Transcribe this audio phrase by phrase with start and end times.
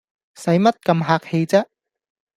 [0.33, 1.63] 使乜咁客氣唧